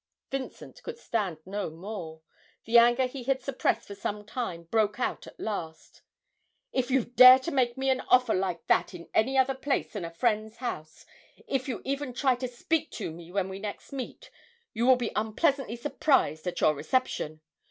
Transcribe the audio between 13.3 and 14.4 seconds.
when we next meet,